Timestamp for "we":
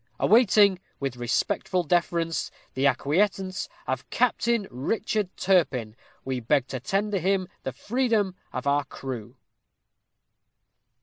6.25-6.39